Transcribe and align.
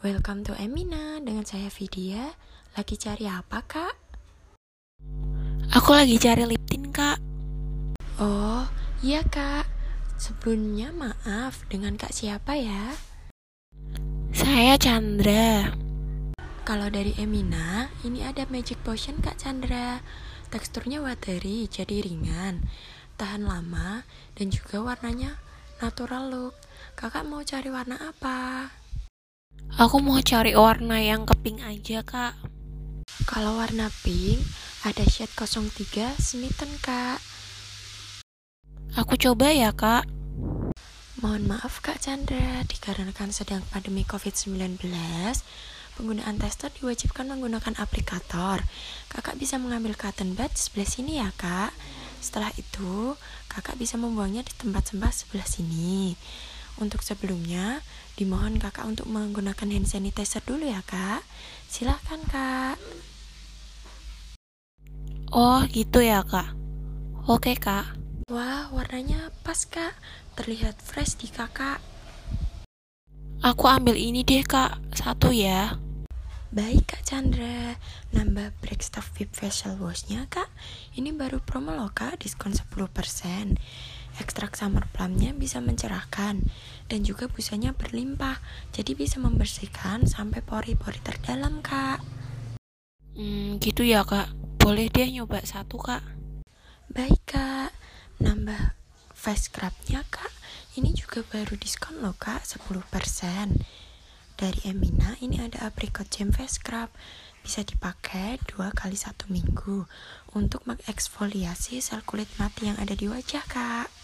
Welcome 0.00 0.48
to 0.48 0.56
Emina 0.56 1.20
dengan 1.20 1.44
saya 1.44 1.68
Vidya. 1.68 2.32
Lagi 2.72 2.96
cari 2.96 3.28
apa, 3.28 3.60
Kak? 3.60 3.94
Aku 5.76 5.92
lagi 5.92 6.16
cari 6.16 6.48
lip 6.48 6.64
tint, 6.64 6.88
Kak. 6.88 7.20
Oh, 8.16 8.64
iya, 9.04 9.20
Kak. 9.28 9.68
Sebelumnya 10.16 10.88
maaf, 10.96 11.68
dengan 11.68 12.00
Kak 12.00 12.16
siapa 12.16 12.56
ya? 12.56 12.96
Saya 14.32 14.80
Chandra. 14.80 15.76
Kalau 16.64 16.88
dari 16.88 17.12
Emina, 17.20 17.92
ini 18.00 18.24
ada 18.24 18.48
Magic 18.48 18.80
Potion 18.80 19.20
Kak 19.20 19.36
Chandra. 19.36 20.00
Teksturnya 20.48 21.04
watery, 21.04 21.68
jadi 21.68 22.00
ringan, 22.00 22.64
tahan 23.20 23.44
lama, 23.44 24.08
dan 24.32 24.48
juga 24.48 24.80
warnanya 24.80 25.36
natural 25.84 26.32
look. 26.32 26.56
Kakak 26.96 27.28
mau 27.28 27.44
cari 27.44 27.68
warna 27.68 28.00
apa? 28.00 28.79
Aku 29.78 30.02
mau 30.02 30.18
cari 30.18 30.58
warna 30.58 30.98
yang 30.98 31.22
ke 31.22 31.34
pink 31.38 31.62
aja, 31.62 32.02
Kak. 32.02 32.34
Kalau 33.22 33.54
warna 33.62 33.86
pink, 34.02 34.42
ada 34.82 35.06
shade 35.06 35.30
03 35.38 36.18
Smitten, 36.18 36.74
Kak. 36.82 37.22
Aku 38.98 39.14
coba 39.14 39.54
ya, 39.54 39.70
Kak. 39.70 40.10
Mohon 41.22 41.54
maaf 41.54 41.78
Kak 41.78 42.02
Chandra, 42.02 42.66
dikarenakan 42.66 43.30
sedang 43.30 43.62
pandemi 43.70 44.02
COVID-19, 44.02 44.82
penggunaan 45.94 46.42
tester 46.42 46.74
diwajibkan 46.74 47.30
menggunakan 47.30 47.78
aplikator. 47.78 48.66
Kakak 49.06 49.38
bisa 49.38 49.54
mengambil 49.62 49.94
cotton 49.94 50.34
bud 50.34 50.50
sebelah 50.58 50.88
sini 50.90 51.22
ya, 51.22 51.30
Kak. 51.38 51.70
Setelah 52.18 52.50
itu, 52.58 53.14
Kakak 53.46 53.78
bisa 53.78 53.94
membuangnya 53.94 54.42
di 54.42 54.50
tempat 54.50 54.90
sampah 54.90 55.14
sebelah 55.14 55.46
sini. 55.46 56.18
Untuk 56.80 57.04
sebelumnya, 57.04 57.84
dimohon 58.16 58.56
kakak 58.56 58.88
untuk 58.88 59.04
menggunakan 59.12 59.68
hand 59.68 59.84
sanitizer 59.84 60.40
dulu 60.40 60.64
ya 60.64 60.80
kak. 60.80 61.20
Silahkan 61.68 62.24
kak. 62.24 62.80
Oh 65.28 65.60
gitu 65.68 66.00
ya 66.00 66.24
kak. 66.24 66.56
Oke 67.28 67.52
kak. 67.60 67.84
Wah 68.32 68.72
warnanya 68.72 69.28
pas 69.44 69.68
kak. 69.68 69.92
Terlihat 70.40 70.80
fresh 70.80 71.20
di 71.20 71.28
kakak. 71.28 71.84
Aku 73.44 73.68
ambil 73.68 74.00
ini 74.00 74.24
deh 74.24 74.40
kak. 74.40 74.80
Satu 74.96 75.36
ya. 75.36 75.76
Baik 76.50 76.90
Kak 76.90 77.06
Chandra, 77.06 77.78
nambah 78.10 78.50
Break 78.58 78.82
Stuff 78.82 79.14
Whip 79.14 79.30
Facial 79.30 79.78
Washnya 79.78 80.26
Kak 80.26 80.50
Ini 80.98 81.14
baru 81.14 81.38
promo 81.38 81.70
loh 81.70 81.94
Kak, 81.94 82.26
diskon 82.26 82.50
10% 82.50 83.54
Ekstrak 84.18 84.58
summer 84.58 84.88
plumnya 84.90 85.30
bisa 85.30 85.62
mencerahkan 85.62 86.42
dan 86.90 87.00
juga 87.06 87.30
busanya 87.30 87.70
berlimpah, 87.70 88.42
jadi 88.74 88.98
bisa 88.98 89.22
membersihkan 89.22 90.10
sampai 90.10 90.42
pori-pori 90.42 90.98
terdalam, 90.98 91.62
Kak. 91.62 92.02
Hmm, 93.14 93.62
gitu 93.62 93.86
ya, 93.86 94.02
Kak. 94.02 94.34
Boleh 94.58 94.90
deh 94.90 95.06
nyoba 95.14 95.44
satu, 95.46 95.78
Kak. 95.78 96.02
Baik, 96.90 97.22
Kak. 97.28 97.70
Nambah 98.18 98.74
face 99.14 99.52
scrubnya, 99.52 100.02
Kak. 100.10 100.32
Ini 100.74 100.90
juga 100.96 101.22
baru 101.22 101.54
diskon 101.54 102.02
loh, 102.02 102.18
Kak, 102.18 102.42
10%. 102.42 103.60
Dari 104.40 104.72
Emina, 104.72 105.20
ini 105.20 105.36
ada 105.36 105.68
apricot 105.68 106.08
gem 106.08 106.32
face 106.32 106.56
scrub. 106.56 106.88
Bisa 107.44 107.60
dipakai 107.60 108.40
dua 108.48 108.72
kali 108.72 108.96
satu 108.96 109.28
minggu 109.28 109.84
untuk 110.32 110.64
mengeksfoliasi 110.64 111.84
sel 111.84 112.00
kulit 112.08 112.28
mati 112.40 112.72
yang 112.72 112.80
ada 112.80 112.96
di 112.96 113.04
wajah, 113.04 113.44
Kak. 113.44 113.99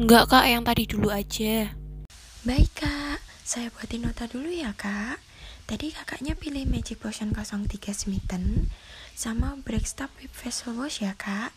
Enggak 0.00 0.32
kak, 0.32 0.48
yang 0.48 0.64
tadi 0.64 0.88
dulu 0.88 1.12
aja. 1.12 1.76
Baik 2.40 2.72
kak, 2.72 3.20
saya 3.44 3.68
buatin 3.68 4.08
nota 4.08 4.24
dulu 4.24 4.48
ya 4.48 4.72
kak. 4.72 5.20
Tadi 5.68 5.92
kakaknya 5.92 6.32
pilih 6.40 6.64
Magic 6.64 6.96
Potion 6.96 7.36
03 7.36 7.68
Smitten 7.92 8.72
sama 9.12 9.60
Breakstop 9.60 10.08
Whip 10.16 10.32
Facial 10.32 10.72
Wash 10.80 11.04
ya 11.04 11.12
kak. 11.20 11.52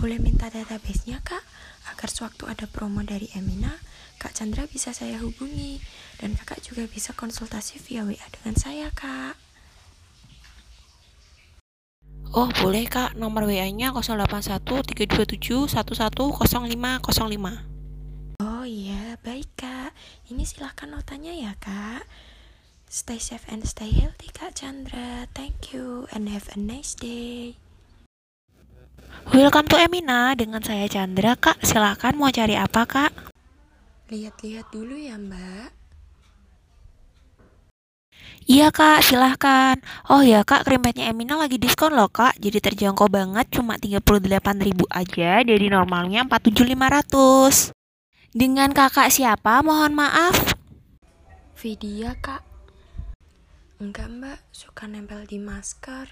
Boleh 0.00 0.16
minta 0.16 0.48
database-nya 0.48 1.20
kak, 1.20 1.44
agar 1.92 2.08
sewaktu 2.08 2.48
ada 2.48 2.64
promo 2.64 3.04
dari 3.04 3.28
Emina, 3.36 3.76
Kak 4.16 4.32
Chandra 4.32 4.64
bisa 4.64 4.96
saya 4.96 5.20
hubungi. 5.20 5.84
Dan 6.16 6.40
kakak 6.40 6.64
juga 6.64 6.88
bisa 6.88 7.12
konsultasi 7.12 7.76
via 7.84 8.08
WA 8.08 8.24
dengan 8.40 8.56
saya 8.56 8.88
kak. 8.88 9.36
Oh 12.30 12.46
boleh 12.62 12.86
kak, 12.86 13.18
nomor 13.18 13.42
WA-nya 13.42 13.90
081 13.90 14.62
327 14.62 15.66
110505. 15.66 18.38
Oh 18.38 18.62
iya, 18.62 19.18
baik 19.18 19.50
kak. 19.58 19.90
Ini 20.30 20.46
silahkan 20.46 20.94
notanya 20.94 21.34
ya 21.34 21.58
kak. 21.58 22.06
Stay 22.86 23.18
safe 23.18 23.42
and 23.50 23.66
stay 23.66 23.90
healthy 23.90 24.30
kak 24.30 24.54
Chandra. 24.54 25.26
Thank 25.34 25.74
you 25.74 26.06
and 26.14 26.30
have 26.30 26.46
a 26.54 26.58
nice 26.62 26.94
day. 26.94 27.58
Welcome 29.34 29.66
to 29.74 29.82
Emina, 29.82 30.38
dengan 30.38 30.62
saya 30.62 30.86
Chandra 30.86 31.34
kak. 31.34 31.58
Silahkan 31.66 32.14
mau 32.14 32.30
cari 32.30 32.54
apa 32.54 32.86
kak? 32.86 33.10
Lihat-lihat 34.06 34.70
dulu 34.70 34.94
ya 34.94 35.18
mbak. 35.18 35.79
Iya 38.50 38.74
kak, 38.74 39.06
silahkan. 39.06 39.78
Oh 40.10 40.26
ya 40.26 40.42
kak, 40.42 40.66
krimetnya 40.66 41.12
Emina 41.12 41.38
lagi 41.38 41.60
diskon 41.60 41.94
loh 41.94 42.10
kak. 42.10 42.34
Jadi 42.42 42.58
terjangkau 42.58 43.06
banget, 43.06 43.46
cuma 43.54 43.78
38.000 43.78 44.90
aja 44.90 45.30
dari 45.46 45.66
normalnya 45.70 46.26
47.500. 46.26 47.70
Dengan 48.34 48.74
kakak 48.74 49.10
siapa? 49.10 49.62
Mohon 49.62 49.94
maaf. 50.02 50.58
Vidya 51.60 52.16
kak. 52.18 52.42
Enggak 53.78 54.08
mbak, 54.08 54.38
suka 54.50 54.88
nempel 54.90 55.24
di 55.28 55.38
masker. 55.38 56.10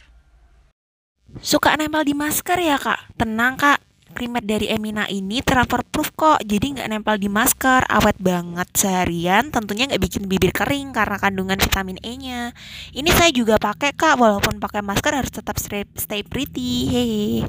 Suka 1.43 1.77
nempel 1.77 2.07
di 2.07 2.15
masker 2.17 2.59
ya 2.61 2.79
kak? 2.79 3.19
Tenang 3.19 3.59
kak, 3.59 3.83
Krimet 4.13 4.45
dari 4.45 4.69
Emina 4.73 5.09
ini 5.09 5.41
transfer 5.41 5.81
proof 5.87 6.13
kok, 6.13 6.45
jadi 6.45 6.77
nggak 6.77 6.89
nempel 6.91 7.17
di 7.17 7.33
masker, 7.33 7.87
awet 7.87 8.19
banget 8.21 8.69
seharian, 8.77 9.49
tentunya 9.55 9.89
nggak 9.89 10.03
bikin 10.03 10.29
bibir 10.29 10.53
kering 10.53 10.91
karena 10.93 11.17
kandungan 11.17 11.57
vitamin 11.57 11.97
E-nya. 12.05 12.53
Ini 12.93 13.11
saya 13.15 13.33
juga 13.33 13.57
pakai 13.57 13.97
kak, 13.97 14.21
walaupun 14.21 14.59
pakai 14.59 14.85
masker 14.85 15.17
harus 15.17 15.33
tetap 15.33 15.57
stay 15.59 16.23
pretty, 16.27 16.91
hehe. 16.91 17.49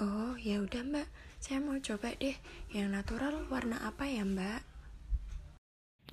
Oh 0.00 0.32
ya 0.40 0.62
udah 0.62 0.80
mbak, 0.86 1.08
saya 1.42 1.60
mau 1.60 1.76
coba 1.80 2.14
deh 2.16 2.36
yang 2.72 2.94
natural 2.94 3.44
warna 3.50 3.76
apa 3.84 4.08
ya 4.08 4.24
mbak? 4.24 4.69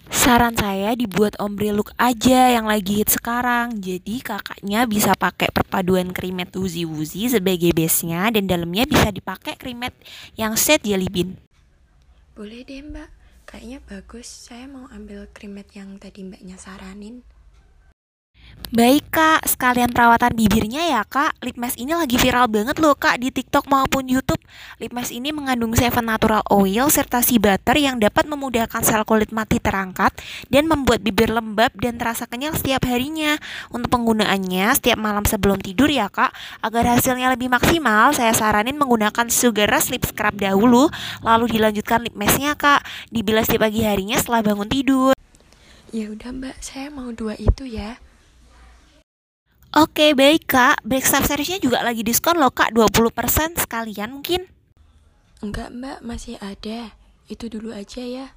Saran 0.07 0.55
saya 0.55 0.95
dibuat 0.95 1.35
ombre 1.39 1.75
look 1.75 1.91
aja 1.99 2.51
yang 2.55 2.67
lagi 2.67 2.99
hit 3.03 3.11
sekarang. 3.11 3.79
Jadi 3.79 4.23
kakaknya 4.23 4.87
bisa 4.87 5.15
pakai 5.15 5.51
perpaduan 5.51 6.15
krimet 6.15 6.51
Wuzi 6.55 6.87
Wuzi 6.87 7.27
sebagai 7.27 7.75
base-nya 7.75 8.31
dan 8.31 8.47
dalamnya 8.47 8.87
bisa 8.87 9.11
dipakai 9.11 9.59
krimet 9.59 9.91
yang 10.39 10.55
set 10.55 10.83
jelly 10.87 11.11
bean. 11.11 11.35
Boleh 12.35 12.63
deh 12.63 12.83
mbak, 12.83 13.09
kayaknya 13.47 13.79
bagus. 13.83 14.27
Saya 14.27 14.67
mau 14.71 14.87
ambil 14.91 15.27
krimet 15.31 15.71
yang 15.75 15.99
tadi 15.99 16.23
mbaknya 16.23 16.55
saranin. 16.55 17.23
Baik 18.67 19.15
kak, 19.15 19.47
sekalian 19.47 19.95
perawatan 19.95 20.35
bibirnya 20.35 20.91
ya 20.91 21.07
kak. 21.07 21.39
Lip 21.39 21.55
mask 21.55 21.79
ini 21.79 21.95
lagi 21.95 22.19
viral 22.19 22.51
banget 22.51 22.75
loh 22.83 22.99
kak 22.99 23.15
di 23.15 23.31
tiktok 23.31 23.63
maupun 23.71 24.11
youtube. 24.11 24.43
Lip 24.83 24.91
mask 24.91 25.15
ini 25.15 25.31
mengandung 25.31 25.71
7 25.71 26.03
natural 26.03 26.43
oil 26.51 26.91
serta 26.91 27.23
sea 27.23 27.39
butter 27.39 27.79
yang 27.79 27.95
dapat 27.95 28.27
memudahkan 28.27 28.83
sel 28.83 29.07
kulit 29.07 29.31
mati 29.31 29.63
terangkat 29.63 30.11
Dan 30.51 30.67
membuat 30.67 30.99
bibir 30.99 31.31
lembab 31.31 31.71
dan 31.79 31.95
terasa 31.95 32.27
kenyal 32.27 32.59
setiap 32.59 32.83
harinya. 32.91 33.39
Untuk 33.71 33.87
penggunaannya 33.87 34.75
setiap 34.75 34.99
malam 34.99 35.23
sebelum 35.23 35.63
tidur 35.63 35.87
ya 35.87 36.11
kak. 36.11 36.35
Agar 36.59 36.91
hasilnya 36.91 37.31
lebih 37.31 37.47
maksimal 37.47 38.11
saya 38.11 38.35
saranin 38.35 38.75
menggunakan 38.75 39.31
sugar 39.31 39.71
rush 39.71 39.95
lip 39.95 40.03
scrub 40.03 40.35
dahulu 40.35 40.91
Lalu 41.23 41.55
dilanjutkan 41.55 42.03
lip 42.03 42.19
masknya 42.19 42.59
kak. 42.59 42.83
Dibilas 43.15 43.47
di 43.47 43.55
pagi 43.55 43.87
harinya 43.87 44.19
setelah 44.19 44.43
bangun 44.43 44.67
tidur. 44.67 45.15
Ya 45.95 46.11
udah 46.11 46.35
mbak, 46.35 46.59
saya 46.59 46.91
mau 46.91 47.15
dua 47.15 47.39
itu 47.39 47.63
ya 47.63 47.95
Oke 49.77 50.17
baik 50.17 50.49
kak, 50.49 50.81
Break 50.81 51.05
Stuff 51.05 51.29
seriesnya 51.29 51.61
juga 51.61 51.85
lagi 51.85 52.01
diskon 52.01 52.41
loh 52.41 52.49
kak. 52.49 52.73
20% 52.73 53.61
sekalian 53.61 54.09
mungkin. 54.09 54.49
Enggak 55.37 55.69
mbak, 55.69 56.01
masih 56.01 56.33
ada. 56.41 56.97
Itu 57.29 57.45
dulu 57.45 57.69
aja 57.69 58.01
ya. 58.01 58.33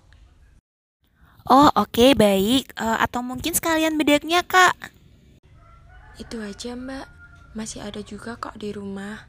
Oh 1.48 1.72
oke 1.72 1.96
okay, 1.96 2.10
baik, 2.12 2.76
uh, 2.76 3.00
atau 3.00 3.24
mungkin 3.24 3.56
sekalian 3.56 3.96
bedaknya 3.96 4.44
kak? 4.44 4.76
Itu 6.20 6.44
aja 6.44 6.76
mbak, 6.76 7.08
masih 7.56 7.88
ada 7.88 8.04
juga 8.04 8.36
kok 8.36 8.60
di 8.60 8.76
rumah 8.76 9.24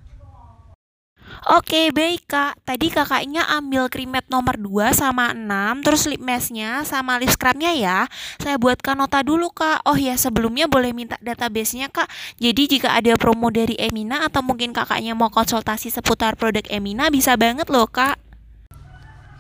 Oke 1.50 1.90
baik 1.96 2.30
kak. 2.30 2.60
Tadi 2.68 2.94
kakaknya 2.94 3.48
ambil 3.50 3.88
krimet 3.88 4.28
nomor 4.28 4.60
2 4.60 4.94
sama 4.94 5.34
6 5.34 5.82
Terus 5.82 6.04
lip 6.06 6.22
masknya 6.22 6.86
sama 6.86 7.18
lip 7.18 7.32
scrubnya 7.34 7.74
ya. 7.74 8.06
Saya 8.38 8.60
buatkan 8.62 9.00
nota 9.00 9.24
dulu 9.26 9.50
kak. 9.50 9.82
Oh 9.88 9.98
ya 9.98 10.20
sebelumnya 10.20 10.70
boleh 10.70 10.92
minta 10.94 11.18
databasenya 11.24 11.90
kak. 11.90 12.12
Jadi 12.38 12.78
jika 12.78 12.94
ada 12.94 13.16
promo 13.18 13.50
dari 13.50 13.74
Emina 13.80 14.28
Atau 14.28 14.44
mungkin 14.46 14.76
kakaknya 14.76 15.18
mau 15.18 15.32
konsultasi 15.34 15.90
seputar 15.90 16.38
produk 16.38 16.64
Emina 16.70 17.08
Bisa 17.10 17.40
banget 17.40 17.72
loh 17.72 17.90
kak. 17.90 18.20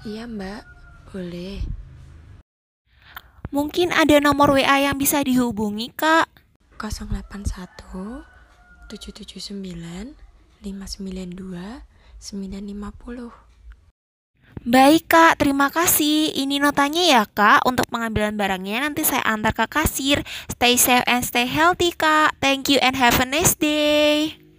Iya 0.01 0.25
mbak, 0.25 0.65
boleh. 1.13 1.81
Mungkin 3.51 3.91
ada 3.91 4.15
nomor 4.23 4.55
WA 4.55 4.87
yang 4.87 4.95
bisa 4.95 5.19
dihubungi, 5.27 5.91
Kak. 5.91 6.31
081 6.79 8.23
779 8.87 10.20
592 10.61 11.83
950. 12.21 13.51
Baik 14.61 15.09
kak, 15.09 15.41
terima 15.41 15.73
kasih. 15.73 16.37
Ini 16.37 16.61
notanya 16.61 17.01
ya 17.01 17.23
kak, 17.25 17.65
untuk 17.65 17.89
pengambilan 17.89 18.37
barangnya 18.37 18.85
nanti 18.85 19.01
saya 19.01 19.25
antar 19.25 19.57
ke 19.57 19.65
kasir. 19.65 20.21
Stay 20.53 20.77
safe 20.77 21.01
and 21.09 21.25
stay 21.25 21.49
healthy 21.49 21.89
kak. 21.97 22.37
Thank 22.37 22.69
you 22.69 22.77
and 22.77 22.93
have 22.93 23.17
a 23.17 23.25
nice 23.25 23.57
day. 23.57 24.40